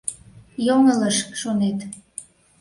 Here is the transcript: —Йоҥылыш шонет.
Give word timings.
—Йоҥылыш 0.65 1.17
шонет. 1.39 1.79